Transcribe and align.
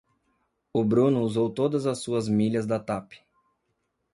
O 0.73 0.83
Bruno 0.83 1.21
usou 1.21 1.47
todas 1.53 1.85
as 1.85 1.99
suas 1.99 2.27
milhas 2.27 2.65
da 2.65 2.79
Tap. 2.79 3.11